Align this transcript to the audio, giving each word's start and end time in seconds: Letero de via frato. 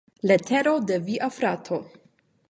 Letero 0.29 0.73
de 0.91 0.97
via 1.09 1.29
frato. 1.35 1.79